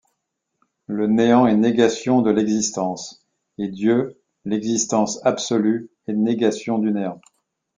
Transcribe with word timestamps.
Le 0.87 1.05
néant 1.05 1.45
est 1.45 1.55
négation 1.55 2.23
de 2.23 2.31
l'existence 2.31 3.23
et 3.59 3.67
Dieu, 3.67 4.19
l'existence 4.45 5.23
absolue 5.23 5.91
est 6.07 6.13
négation 6.13 6.79
du 6.79 6.91
néant. 6.91 7.21